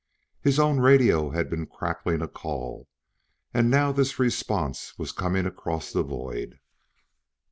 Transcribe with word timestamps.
His 0.41 0.57
own 0.57 0.79
radio 0.79 1.29
had 1.29 1.47
been 1.47 1.67
crackling 1.67 2.23
a 2.23 2.27
call, 2.27 2.89
and 3.53 3.69
now 3.69 3.91
this 3.91 4.17
response 4.17 4.97
was 4.97 5.11
coming 5.11 5.45
across 5.45 5.93
the 5.93 6.01
void. 6.01 6.59